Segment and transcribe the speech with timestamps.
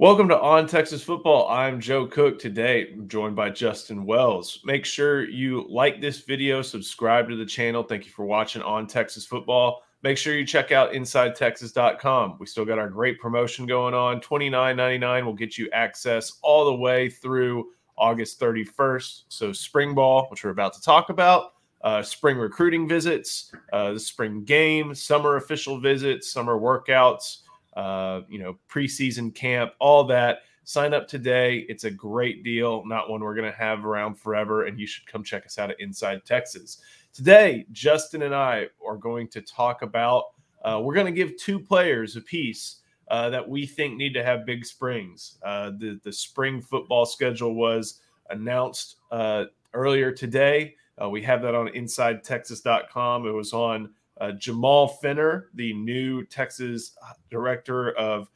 [0.00, 1.46] Welcome to On Texas Football.
[1.48, 2.38] I'm Joe Cook.
[2.38, 4.60] Today, I'm joined by Justin Wells.
[4.64, 7.82] Make sure you like this video, subscribe to the channel.
[7.82, 9.82] Thank you for watching On Texas Football.
[10.02, 12.38] Make sure you check out InsideTexas.com.
[12.40, 14.22] We still got our great promotion going on.
[14.22, 19.24] $29.99 will get you access all the way through August 31st.
[19.28, 24.00] So, spring ball, which we're about to talk about, uh, spring recruiting visits, uh, the
[24.00, 27.40] spring game, summer official visits, summer workouts
[27.74, 30.40] uh, you know, preseason camp, all that.
[30.64, 31.64] Sign up today.
[31.68, 34.66] It's a great deal, not one we're going to have around forever.
[34.66, 36.78] And you should come check us out at Inside Texas.
[37.12, 40.24] Today, Justin and I are going to talk about,
[40.64, 42.76] uh, we're going to give two players a piece
[43.08, 45.38] uh, that we think need to have big springs.
[45.42, 49.44] Uh, the, the spring football schedule was announced uh,
[49.74, 50.76] earlier today.
[51.02, 53.26] Uh, we have that on InsideTexas.com.
[53.26, 56.92] It was on uh, Jamal Fenner, the new Texas
[57.30, 58.30] director of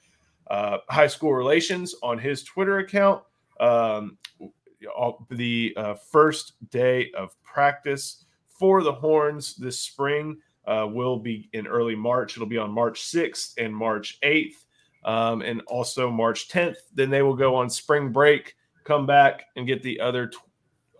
[0.48, 3.22] uh, high school relations, on his Twitter account.
[3.60, 4.18] Um,
[5.30, 11.66] the uh, first day of practice for the Horns this spring uh, will be in
[11.66, 12.36] early March.
[12.36, 14.64] It'll be on March 6th and March 8th,
[15.04, 16.76] um, and also March 10th.
[16.94, 20.30] Then they will go on spring break, come back, and get the other,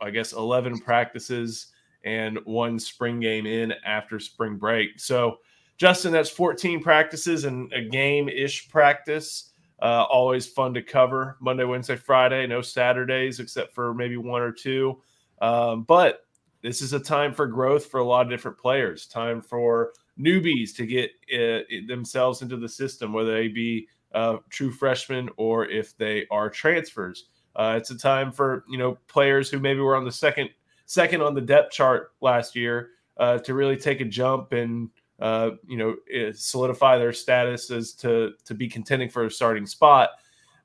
[0.00, 1.69] I guess, 11 practices
[2.05, 5.00] and one spring game in after spring break.
[5.00, 5.38] So,
[5.77, 9.50] Justin, that's 14 practices and a game ish practice.
[9.83, 12.47] Uh, always fun to cover Monday, Wednesday, Friday.
[12.47, 15.00] No Saturdays except for maybe one or two.
[15.42, 16.27] Um, but
[16.62, 19.06] this is a time for growth for a lot of different players.
[19.06, 24.70] Time for newbies to get uh, themselves into the system, whether they be uh, true
[24.70, 27.27] freshmen or if they are transfers.
[27.56, 30.48] Uh, it's a time for you know players who maybe were on the second
[30.86, 35.50] second on the depth chart last year uh, to really take a jump and uh,
[35.66, 40.10] you know eh, solidify their status as to to be contending for a starting spot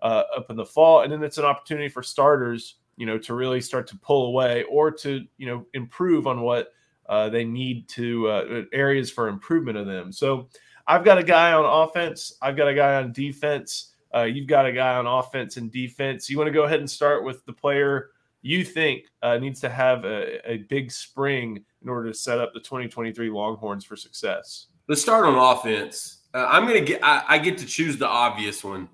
[0.01, 3.33] uh, up in the fall, and then it's an opportunity for starters, you know, to
[3.33, 6.73] really start to pull away or to you know improve on what
[7.07, 10.11] uh, they need to uh, areas for improvement of them.
[10.11, 10.47] So
[10.87, 13.93] I've got a guy on offense, I've got a guy on defense.
[14.11, 16.31] Uh, you've got a guy on offense and defense.
[16.31, 18.09] You want to go ahead and start with the player
[18.41, 22.53] you think uh, needs to have a, a big spring in order to set up
[22.53, 24.67] the 2023 Longhorns for success?
[24.87, 26.19] Let's start on offense.
[26.33, 27.03] Uh, I'm gonna get.
[27.03, 28.87] I, I, get to choose the obvious one,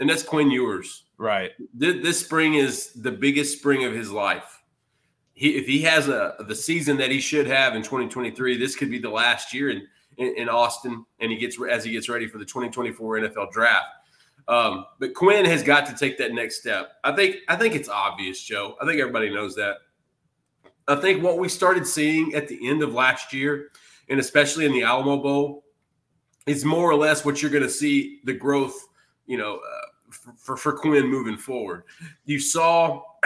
[0.00, 1.04] and that's Quinn Ewers.
[1.18, 1.52] Right.
[1.74, 4.62] This, this spring is the biggest spring of his life.
[5.34, 8.90] He, if he has a the season that he should have in 2023, this could
[8.90, 9.86] be the last year in,
[10.18, 13.86] in, in Austin, and he gets as he gets ready for the 2024 NFL Draft.
[14.48, 16.92] Um, but Quinn has got to take that next step.
[17.04, 18.76] I think I think it's obvious, Joe.
[18.80, 19.76] I think everybody knows that.
[20.88, 23.68] I think what we started seeing at the end of last year,
[24.08, 25.64] and especially in the Alamo Bowl,
[26.46, 28.88] is more or less what you're going to see the growth,
[29.26, 31.84] you know, uh, for, for, for Quinn moving forward.
[32.24, 33.02] You saw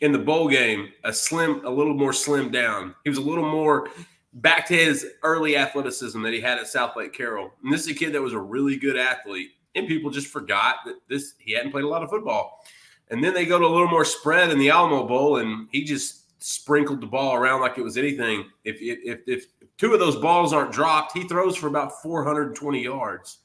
[0.00, 2.94] in the bowl game a slim, a little more slim down.
[3.04, 3.88] He was a little more
[4.34, 7.52] back to his early athleticism that he had at Southlake Carroll.
[7.62, 10.76] And this is a kid that was a really good athlete and people just forgot
[10.86, 12.64] that this he hadn't played a lot of football.
[13.10, 15.84] And then they go to a little more spread in the Alamo Bowl, and he
[15.84, 18.46] just sprinkled the ball around like it was anything.
[18.64, 19.46] If if if
[19.78, 23.38] two of those balls aren't dropped, he throws for about 420 yards.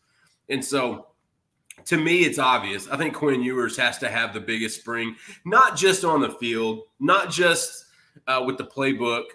[0.49, 1.07] And so
[1.85, 2.87] to me, it's obvious.
[2.89, 5.15] I think Quinn Ewers has to have the biggest spring,
[5.45, 7.85] not just on the field, not just
[8.27, 9.25] uh, with the playbook,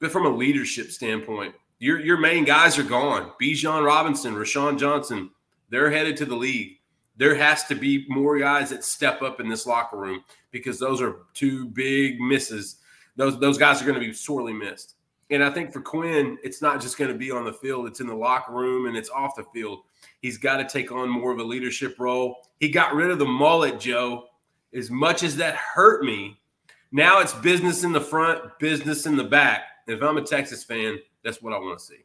[0.00, 1.54] but from a leadership standpoint.
[1.78, 3.32] Your, your main guys are gone.
[3.40, 5.30] Bijan Robinson, Roschon Johnson,
[5.72, 6.78] they're headed to the league.
[7.16, 11.00] There has to be more guys that step up in this locker room because those
[11.00, 12.76] are two big misses.
[13.16, 14.96] Those those guys are going to be sorely missed.
[15.30, 18.00] And I think for Quinn, it's not just going to be on the field, it's
[18.00, 19.80] in the locker room and it's off the field.
[20.20, 22.48] He's got to take on more of a leadership role.
[22.60, 24.26] He got rid of the mullet, Joe.
[24.74, 26.38] As much as that hurt me,
[26.92, 29.62] now it's business in the front, business in the back.
[29.86, 32.04] if I'm a Texas fan, that's what I want to see.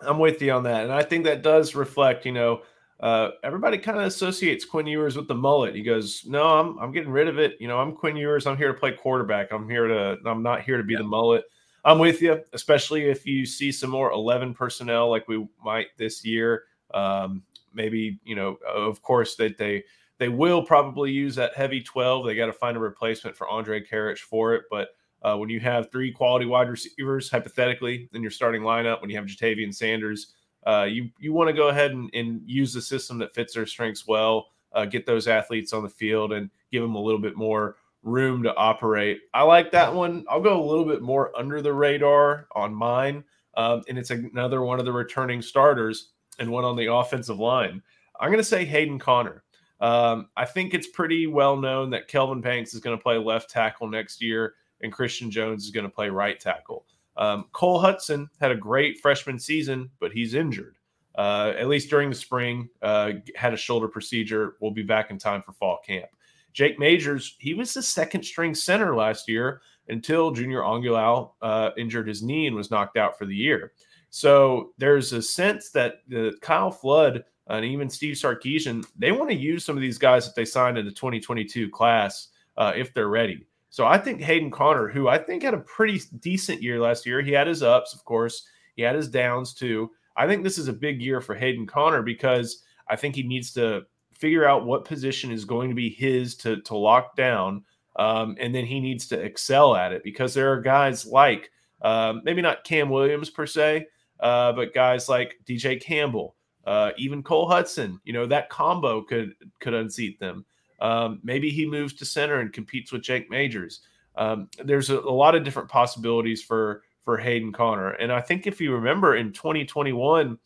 [0.00, 2.26] I'm with you on that, and I think that does reflect.
[2.26, 2.62] You know,
[3.00, 5.74] uh, everybody kind of associates Quinn Ewers with the mullet.
[5.74, 7.56] He goes, "No, I'm I'm getting rid of it.
[7.60, 8.46] You know, I'm Quinn Ewers.
[8.46, 9.52] I'm here to play quarterback.
[9.52, 10.18] I'm here to.
[10.26, 10.98] I'm not here to be yeah.
[10.98, 11.44] the mullet."
[11.86, 16.24] I'm with you, especially if you see some more 11 personnel like we might this
[16.24, 16.62] year.
[16.94, 17.42] Um,
[17.74, 19.84] maybe you know, of course, that they
[20.18, 22.24] They will probably use that heavy 12.
[22.24, 24.62] They got to find a replacement for Andre Karic for it.
[24.70, 24.90] But
[25.24, 29.16] uh, when you have three quality wide receivers, hypothetically, in your starting lineup, when you
[29.16, 30.34] have Ja'Tavion Sanders,
[30.66, 33.66] uh, you you want to go ahead and, and, use the system that fits their
[33.66, 37.36] strengths well, uh, get those athletes on the field, and give them a little bit
[37.36, 39.20] more room to operate.
[39.32, 40.24] I like that one.
[40.28, 43.24] I'll go a little bit more under the radar on mine,
[43.56, 47.82] um, and it's another one of the returning starters and one on the offensive line.
[48.20, 49.42] I'm going to say Hayden Conner.
[49.80, 53.50] Um, I think it's pretty well known that Kelvin Banks is going to play left
[53.50, 54.54] tackle next year,
[54.84, 56.86] and Christian Jones is going to play right tackle.
[57.16, 60.76] Um, Cole Hutson had a great freshman season, but he's injured.
[61.16, 64.56] Uh, at least during the spring, uh, had a shoulder procedure.
[64.60, 66.06] Will be back in time for fall camp.
[66.52, 72.08] Jake Majors, he was the second string center last year until Junior Angilau uh, injured
[72.08, 73.72] his knee and was knocked out for the year.
[74.10, 79.36] So there's a sense that the Kyle Flood and even Steve Sarkisian, they want to
[79.36, 83.08] use some of these guys that they signed in the 2022 class uh, if they're
[83.08, 83.46] ready.
[83.74, 87.20] So I think Hayden Conner, who I think had a pretty decent year last year,
[87.20, 89.90] he had his ups, of course, he had his downs too.
[90.16, 93.52] I think this is a big year for Hayden Conner because I think he needs
[93.54, 93.82] to
[94.12, 97.64] figure out what position is going to be his to, to lock down.
[97.96, 101.50] Um, and then he needs to excel at it because there are guys like
[101.82, 103.88] um, maybe not Cam Williams per se,
[104.20, 107.98] uh, but guys like DJ Campbell, uh, even Cole Hutson.
[108.04, 110.46] You know that combo could could unseat them.
[110.84, 113.80] Um, maybe he moves to center and competes with Jake Majors.
[114.16, 117.92] Um, there's a, a, lot of different possibilities for for Hayden Conner.
[117.92, 120.38] and I think if you remember in 2021,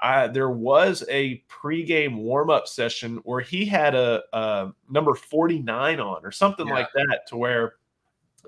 [0.00, 6.00] I, there was a pregame warm up session where he had a, a, number 49
[6.00, 6.74] on or something yeah.
[6.74, 7.74] like that, to where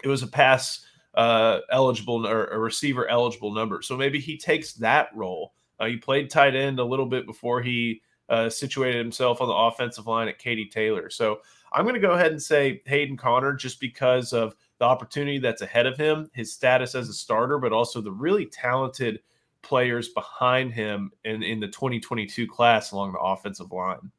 [0.03, 0.85] it was a pass
[1.15, 3.83] uh, eligible or a receiver eligible number.
[3.83, 5.55] So maybe he takes that role.
[5.79, 9.55] Uh, he played tight end a little bit before he uh, situated himself on the
[9.55, 11.11] offensive line at Katy Taylor.
[11.11, 11.40] So
[11.73, 15.62] I'm going to go ahead and say Hayden Conner just because of the opportunity that's
[15.62, 19.20] ahead of him, his status as a starter, but also the really talented
[19.62, 24.11] players behind him in, in the 2022 class along the offensive line.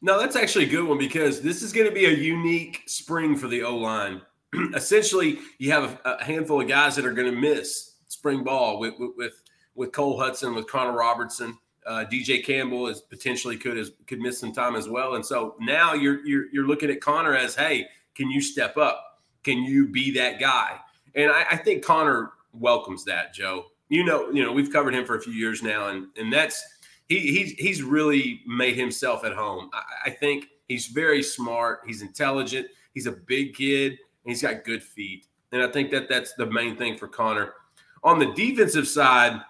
[0.00, 3.36] No, that's actually a good one because this is going to be a unique spring
[3.36, 4.20] for the O line.
[4.74, 8.94] Essentially, you have a, handful of guys that are going to miss spring ball with,
[9.16, 9.42] with
[9.74, 14.38] with Cole Hutson, with Connor Robertson, uh, DJ Campbell is potentially could is, could miss
[14.38, 17.86] some time as well, and so now you're, you're you're looking at Conner as, hey,
[18.14, 19.20] can you step up?
[19.42, 20.78] Can you be that guy?
[21.14, 23.66] And I, I think Conner welcomes that, Joe.
[23.88, 26.64] You know, you know, we've covered him for a few years now, and and that's
[27.08, 29.70] he he's he's really made himself at home.
[29.72, 31.80] I, I think he's very smart.
[31.86, 32.68] He's intelligent.
[32.94, 35.26] He's a big kid, and he's got good feet.
[35.52, 37.54] And I think that that's the main thing for Conner.
[38.02, 39.40] On the defensive side,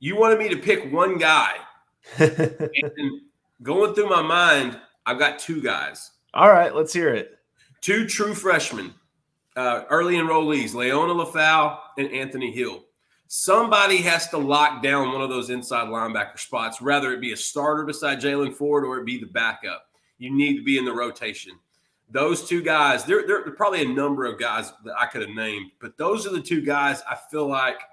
[0.00, 1.52] you wanted me to pick one guy.
[2.18, 3.20] and
[3.62, 6.10] going through my mind, I've got two guys.
[6.32, 7.38] All right, let's hear it.
[7.82, 8.94] Two true freshmen,
[9.56, 12.84] uh, early enrollees, Liona Lefau and Anthony Hill.
[13.28, 17.36] Somebody has to lock down one of those inside linebacker spots, whether it be a
[17.36, 19.86] starter beside Jaylan Ford or it be the backup.
[20.18, 21.52] You need to be in the rotation.
[22.10, 25.30] Those two guys, there, there are probably a number of guys that I could have
[25.30, 27.80] named, but those are the two guys I feel like–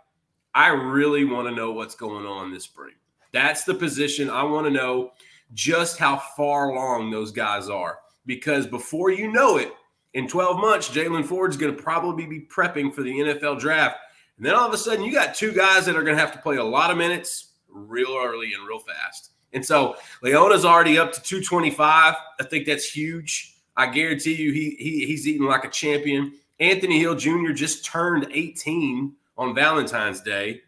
[0.58, 2.96] I really want to know what's going on this spring.
[3.32, 5.12] That's the position I want to know
[5.54, 8.00] just how far along those guys are.
[8.26, 9.72] Because before you know it,
[10.16, 13.98] in 12 months, Jaylan Ford's going to probably be prepping for the NFL draft.
[14.38, 16.34] And then all of a sudden, you got two guys that are going to have
[16.34, 19.34] to play a lot of minutes real early and real fast.
[19.54, 22.16] And so Liona's already up to 225.
[22.40, 23.58] I think that's huge.
[23.76, 26.34] I guarantee you he, he he's eating like a champion.
[26.60, 27.52] Anthony Hill Jr.
[27.52, 30.62] just turned 18 on Valentine's Day.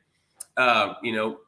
[0.57, 1.39] Uh, you know,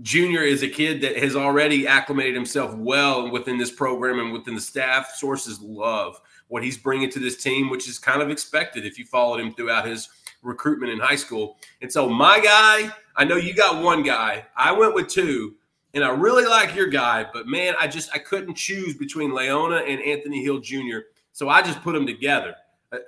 [0.00, 4.54] Junior is a kid that has already acclimated himself well within this program and within
[4.54, 5.12] the staff.
[5.14, 6.18] Sources love
[6.48, 9.52] what he's bringing to this team, which is kind of expected if you followed him
[9.52, 10.08] throughout his
[10.42, 11.58] recruitment in high school.
[11.82, 14.46] And so, my guy, I know you got one guy.
[14.56, 15.56] I went with two,
[15.92, 19.86] and I really like your guy, but man, I just I couldn't choose between Liona
[19.86, 21.00] and Anthony Hill Jr.
[21.32, 22.54] So I just put them together.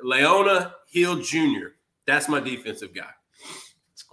[0.04, 1.68] Liona Hill Jr.
[2.06, 3.10] That's my defensive guy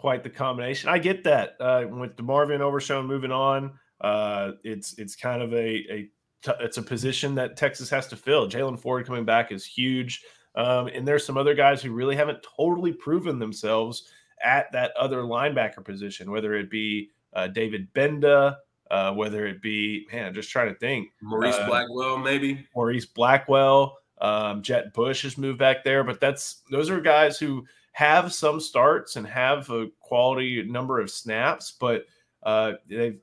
[0.01, 0.89] quite the combination.
[0.89, 3.71] I get that uh, with DeMarvion Overshown moving on.
[4.01, 6.09] Uh, it's it's kind of a, a
[6.41, 8.49] t- it's a position that Texas has to fill.
[8.49, 10.23] Jaylan Ford coming back is huge,
[10.55, 14.09] um, and there's some other guys who really haven't totally proven themselves
[14.43, 18.55] at that other linebacker position, whether it be uh, David Gbenda,
[18.89, 23.05] uh, whether it be man, I'm just trying to think, Maurice uh, Blackwell, maybe Maurice
[23.05, 23.97] Blackwell.
[24.19, 27.65] Um, Jett Bush has moved back there, but that's those are guys who
[28.01, 32.05] have some starts and have a quality number of snaps, but
[32.41, 32.71] uh,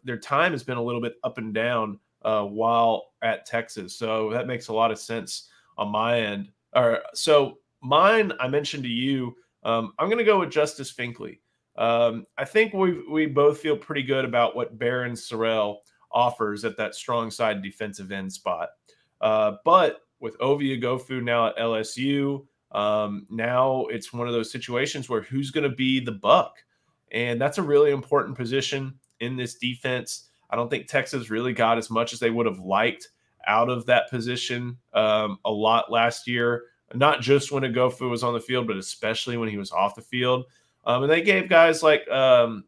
[0.05, 3.99] their time has been a little bit up and down uh, while at Texas.
[3.99, 6.53] So that makes a lot of sense on my end.
[6.77, 11.41] Right, so mine, I mentioned to you, um, I'm going to go with Justice Finkley.
[11.75, 15.79] Um, I think we we both feel pretty good about what Barryn Sorrell
[16.13, 18.69] offers at that strong side defensive end spot.
[19.21, 25.09] Uh, but with Ovie Oghoufo now at LSU, um, now it's one of those situations
[25.09, 26.57] where who's going to be the buck?
[27.11, 30.29] And that's a really important position in this defense.
[30.51, 33.09] I don't think Texas really got as much as they would have liked
[33.47, 38.35] out of that position um, a lot last year, not just when Oghoufo was on
[38.35, 40.45] the field, but especially when he was off the field.
[40.85, 42.65] Um, and they gave guys like um,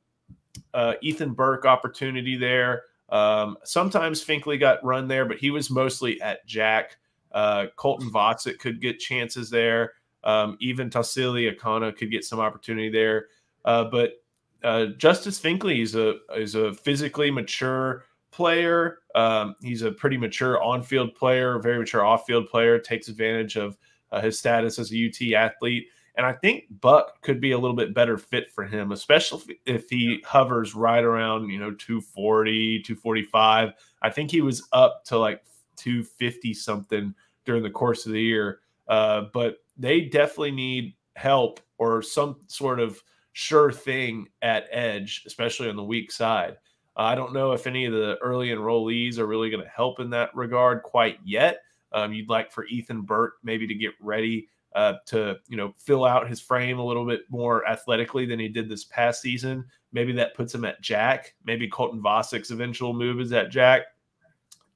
[0.74, 2.84] uh, Ethan Burke opportunity there.
[3.08, 6.96] Um, sometimes Finkley got run there, but he was mostly at Jack.
[7.32, 9.92] Uh, Colton Vasek could get chances there.
[10.24, 13.26] Um, even Tausili Akana could get some opportunity there.
[13.64, 14.14] Uh, but
[14.62, 18.98] uh, Justice Finkley is a is a physically mature player.
[19.14, 22.78] Um, he's a pretty mature on field player, very mature off field player.
[22.78, 23.76] Takes advantage of
[24.12, 25.88] uh, his status as a UT athlete.
[26.16, 29.88] And I think Buck could be a little bit better fit for him, especially if
[29.88, 33.72] he hovers right around, you know, 240, 245.
[34.02, 35.42] I think he was up to like
[35.80, 38.60] 250 something during the course of the year.
[38.88, 45.68] Uh, but they definitely need help or some sort of sure thing at edge, especially
[45.68, 46.56] on the weak side.
[46.96, 50.00] Uh, I don't know if any of the early enrollees are really going to help
[50.00, 51.60] in that regard quite yet.
[51.92, 56.04] Um, you'd like for Ethan Burke maybe to get ready uh, to you know fill
[56.04, 59.64] out his frame a little bit more athletically than he did this past season.
[59.92, 61.34] Maybe that puts him at Jack.
[61.44, 63.82] Maybe Colton Vasek's eventual move is at Jack.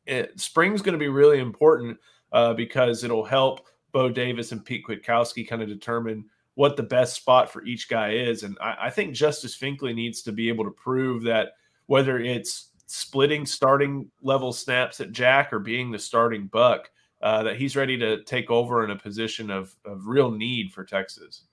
[0.06, 1.99] It, spring's going to be really important
[2.32, 7.14] uh, because it'll help Bo Davis and Pete Kwiatkowski kind of determine what the best
[7.14, 8.42] spot for each guy is.
[8.42, 11.52] And I, I think Justice Finkley needs to be able to prove that
[11.87, 16.90] whether it's splitting starting level snaps at Jack or being the starting buck,
[17.23, 20.84] uh, that he's ready to take over in a position of, of real need for
[20.84, 21.44] Texas.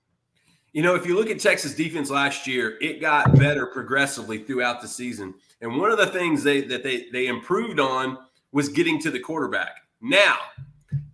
[0.72, 4.80] You know, if you look at Texas defense last year, it got better progressively throughout
[4.80, 5.34] the season.
[5.60, 8.18] And one of the things they that they they improved on
[8.52, 9.76] was getting to the quarterback.
[10.00, 10.36] Now,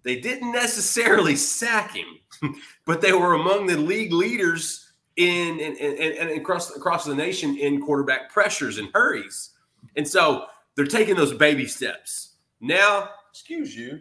[0.02, 2.54] they didn't necessarily sack him,
[2.85, 8.30] but they were among the league leaders in and, across across the nation in quarterback
[8.30, 9.50] pressures and hurries.
[9.97, 12.35] And so they're taking those baby steps.
[12.61, 14.00] Now, excuse you,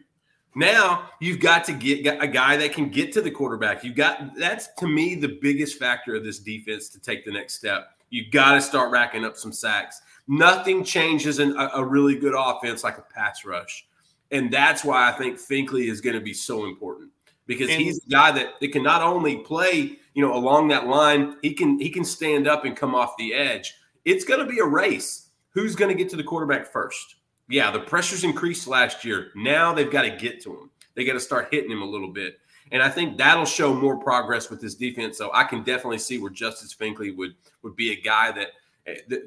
[0.56, 3.84] now you've got to get a guy that can get to the quarterback.
[3.84, 7.56] You've got that's to me the biggest factor of this defense to take the next
[7.56, 7.90] step.
[8.10, 10.02] You've got to start racking up some sacks.
[10.28, 13.88] Nothing changes in a, a really good offense like a pass rush.
[14.32, 17.12] And that's why I think Finkley is going to be so important
[17.46, 20.88] because and, he's the guy that, that can not only play, you know, along that
[20.88, 23.74] line, he can he can stand up and come off the edge.
[24.04, 25.30] It's going to be a race.
[25.52, 27.16] Who's going to get to the quarterback first?
[27.50, 29.32] yeah, the pressure's increased last year.
[29.36, 30.70] Now they've got to get to him.
[30.96, 32.40] They got to start hitting him a little bit.
[32.72, 35.18] And I think that'll show more progress with this defense.
[35.18, 38.50] So I can definitely see where Justice Finkley would would be a guy that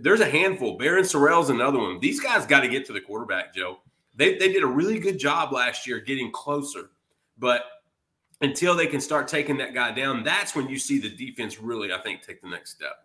[0.00, 0.78] there's a handful.
[0.78, 2.00] Barryn Sorrell's another one.
[2.00, 3.78] These guys got to get to the quarterback, Joe.
[4.14, 6.90] They, they did a really good job last year getting closer.
[7.38, 7.62] But
[8.40, 11.92] until they can start taking that guy down, that's when you see the defense really,
[11.92, 13.04] I think, take the next step.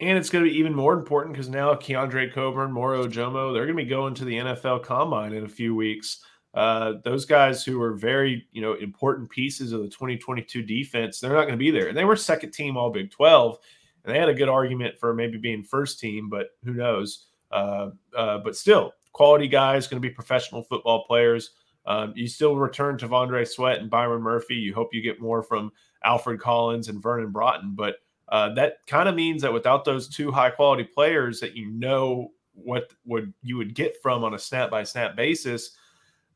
[0.00, 3.66] And it's going to be even more important because now Keondre Coburn, Moro Ojomo, they're
[3.66, 6.24] going to be going to the NFL Combine in a few weeks.
[6.54, 11.34] Uh, those guys who were very, you know, important pieces of the 2022 defense, they're
[11.34, 11.88] not going to be there.
[11.88, 13.58] And they were second team All Big 12,
[14.04, 17.26] and they had a good argument for maybe being first team, but who knows?
[17.50, 21.50] Uh, uh, but still, quality guys, going to be professional football players.
[21.86, 24.54] Um, you still return T'Vondre Sweat and Byron Murphy.
[24.54, 25.72] You hope you get more from
[26.04, 27.96] Alfred Collins and Vernon Broughton, but–
[28.30, 32.30] uh, that kind of means that without those two high quality players that you know
[32.54, 35.72] what would you would get from on a snap by snap basis,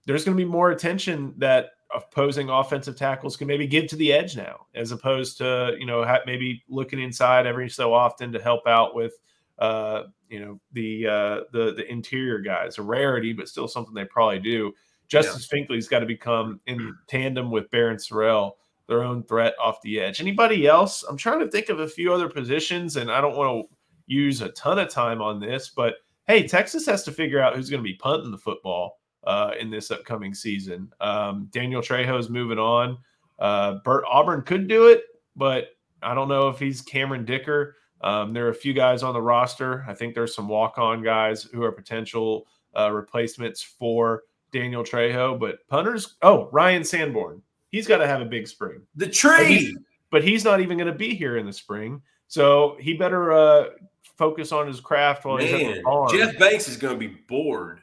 [0.04, 4.12] there's going to be more attention that opposing offensive tackles can maybe give to the
[4.12, 8.66] edge now, as opposed to you know maybe looking inside every so often to help
[8.66, 9.14] out with
[9.58, 12.78] uh, you know the uh, the the interior guys.
[12.78, 14.72] A rarity, but still something they probably do.
[15.08, 15.58] Justice yeah.
[15.58, 18.52] Finkley's got to become in tandem with Barryn Sorrell
[18.86, 20.20] their own threat off the edge.
[20.20, 21.04] Anybody else?
[21.04, 24.42] I'm trying to think of a few other positions, and I don't want to use
[24.42, 25.94] a ton of time on this, but
[26.26, 29.70] hey, Texas has to figure out who's going to be punting the football uh, in
[29.70, 30.92] this upcoming season.
[31.00, 32.98] Um, Daniel Trejo's moving on.
[33.38, 35.04] Uh, Bert Auburn could do it,
[35.36, 35.68] but
[36.02, 37.76] I don't know if he's Cameron Dicker.
[38.00, 39.84] Um, there are a few guys on the roster.
[39.88, 42.46] I think there's some walk-on guys who are potential
[42.78, 46.16] uh, replacements for Daniel Trejo, but punters.
[46.22, 47.42] Oh, Ryan Sanborn
[47.74, 48.82] he's got to have a big spring.
[48.94, 49.78] The tree, but he's,
[50.10, 53.64] but he's not even going to be here in the spring, so he better uh,
[54.16, 56.16] focus on his craft while Man, he's at the farm.
[56.16, 57.80] Jeff Banks is going to be bored.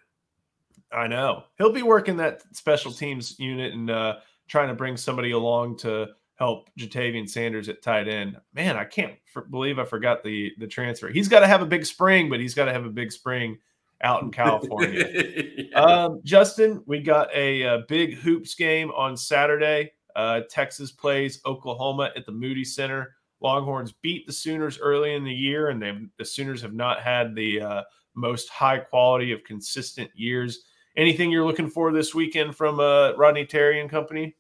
[0.94, 4.18] I know he'll be working that special teams unit and uh,
[4.48, 8.36] trying to bring somebody along to help Ja'Tavion Sanders at tight end.
[8.54, 11.10] Man, I can't for- believe I forgot the the transfer.
[11.10, 13.58] He's got to have a big spring, but he's got to have a big spring
[14.04, 15.08] out in California.
[15.58, 15.80] yeah.
[15.80, 19.92] um, Justin, we got a, a, big hoops game on Saturday.
[20.16, 23.16] Uh, Texas plays Oklahoma at the Moody Center.
[23.40, 27.36] Longhorns beat the Sooners early in the year, and they the Sooners have not had
[27.36, 27.84] the uh,
[28.16, 30.64] most high quality of consistent years.
[30.98, 34.36] Anything you're looking for this weekend from uh, Rodney Terry and company?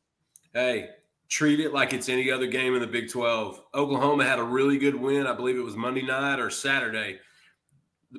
[0.53, 0.89] Hey,
[1.29, 3.61] treat it like it's any other game in the Big 12.
[3.73, 5.27] Oklahoma had a really good win.
[5.27, 7.19] I believe it was Monday night or Saturday.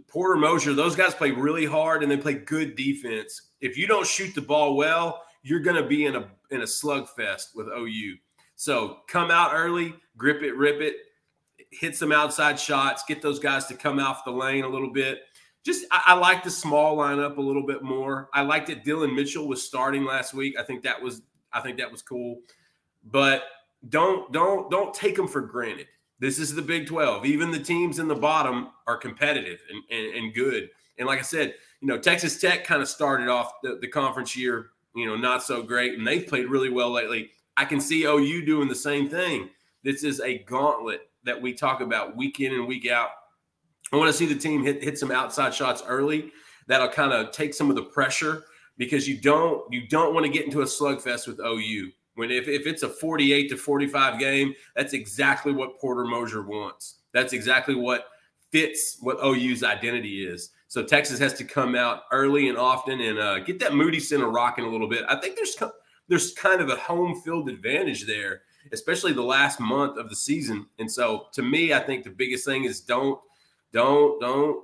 [0.09, 3.51] Porter Moser, those guys play really hard and they play good defense.
[3.61, 6.65] If you don't shoot the ball well, you're going to be in a in a
[6.65, 8.17] slugfest with OU.
[8.57, 10.97] So come out early, grip it, rip it,
[11.71, 15.21] hit some outside shots, get those guys to come off the lane a little bit.
[15.65, 18.29] Just I, I like the small lineup a little bit more.
[18.35, 20.57] I liked that Dillon Mitchell was starting last week.
[20.59, 22.41] I think that was I think that was cool.
[23.05, 23.45] But
[23.89, 25.87] don't don't don't take them for granted.
[26.19, 27.27] This is the Big 12.
[27.27, 30.71] Even the teams in the bottom are competitive and, and, and good.
[30.99, 34.37] And like I said, you know, Texas Tech kind of started off the, the conference
[34.37, 37.31] year, you know, not so great, and they've played really well lately.
[37.57, 39.51] I can see OU doing the same thing.
[39.83, 43.11] This is a gauntlet that we talk about week in and week out.
[43.93, 46.33] I want to see the team hit hit some outside shots early.
[46.67, 48.45] That'll kind of take some of the pressure
[48.79, 51.91] because you don't you don't want to get into a slugfest with OU.
[52.15, 56.97] When if, if it's a 48 to 45 game, that's exactly what Porter Moser wants.
[57.13, 58.07] That's exactly what
[58.51, 60.51] fits what OU's identity is.
[60.69, 64.29] So Texas has to come out early and often and uh, get that Moody Center
[64.29, 65.05] rocking a little bit.
[65.09, 65.57] I think there's
[66.09, 70.67] there's kind of a home field advantage there, especially the last month of the season.
[70.79, 73.21] And so to me, I think the biggest thing is don't
[73.73, 74.63] don't don't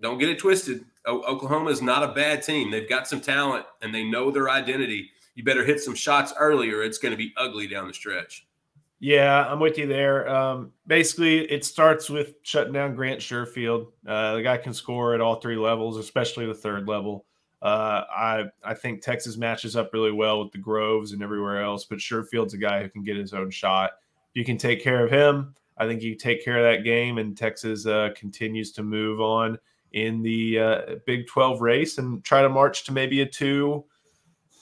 [0.00, 0.84] don't get it twisted.
[1.06, 2.70] O- Oklahoma is not a bad team.
[2.70, 5.10] They've got some talent and they know their identity.
[5.34, 8.46] You better hit some shots early or it's going to be ugly down the stretch.
[9.00, 10.28] Yeah, I'm with you there.
[10.28, 13.88] Um, basically, it starts with shutting down Grant Sherfield.
[14.06, 17.24] Uh, the guy can score at all three levels, especially the third level.
[17.60, 21.84] Uh, I I think Texas matches up really well with the Groves and everywhere else,
[21.84, 23.90] but Sherfield's a guy who can get his own shot.
[24.30, 27.18] If you can take care of him, I think you take care of that game,
[27.18, 29.58] and Texas uh, continues to move on
[29.92, 33.84] in the uh, Big 12 race and try to march to maybe a two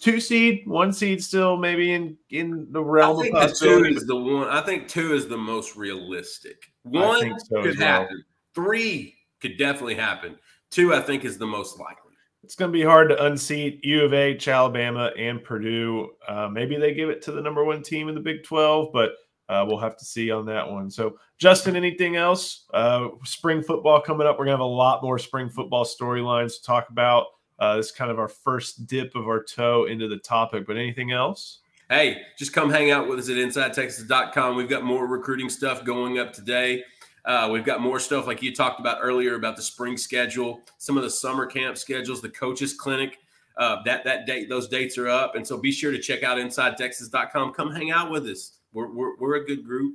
[0.01, 3.57] two seed, one seed still maybe in in the realm I think of.
[3.57, 4.49] Two is the one.
[4.49, 6.73] I think two is the most realistic.
[6.83, 7.87] One so could well.
[7.87, 8.25] happen.
[8.55, 10.37] Three could definitely happen.
[10.71, 12.13] Two, I think, is the most likely.
[12.43, 16.11] It's going to be hard to unseat U of H, Alabama, and Purdue.
[16.27, 19.11] Uh, maybe they give it to the number one team in the Big 12, but
[19.51, 20.89] uh, we'll have to see on that one.
[20.89, 22.67] So, Justin, anything else?
[22.73, 24.39] Uh, spring football coming up.
[24.39, 27.27] We're going to have a lot more spring football storylines to talk about.
[27.59, 30.77] Uh, this is kind of our first dip of our toe into the topic, but
[30.77, 31.59] anything else?
[31.89, 34.55] Hey, just come hang out with us at InsideTexas.com.
[34.55, 36.85] We've got more recruiting stuff going up today.
[37.25, 40.97] Uh, we've got more stuff like you talked about earlier about the spring schedule, some
[40.97, 43.19] of the summer camp schedules, the coaches clinic.
[43.61, 46.39] Uh, that that date, those dates are up, and so be sure to check out
[46.39, 47.53] InsideTexas.com.
[47.53, 48.59] Come hang out with us.
[48.73, 49.95] We're we're, we're a good group.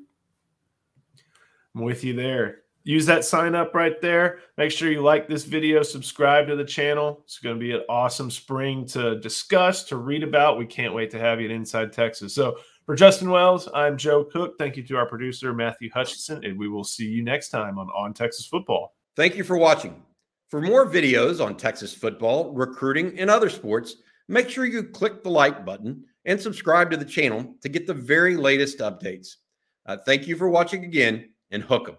[1.76, 4.40] I'm with you there use that sign up right there.
[4.58, 7.20] Make sure you like this video, subscribe to the channel.
[7.26, 10.58] It's going to be an awesome spring to discuss, to read about.
[10.58, 12.34] We can't wait to have you at Inside Texas.
[12.34, 14.60] So, for Justin Wells, I'm Joe Cook.
[14.60, 17.90] Thank you to our producer, Matthew Hutchinson, and we will see you next time on
[17.90, 18.94] On Texas Football.
[19.16, 20.05] Thank you for watching.
[20.50, 25.30] For more videos on Texas football, recruiting, and other sports, make sure you click the
[25.30, 29.36] like button and subscribe to the channel to get the very latest updates.
[29.86, 31.98] Uh, thank you for watching again, and hook 'em.